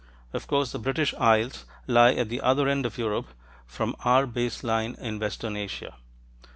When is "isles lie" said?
1.19-2.13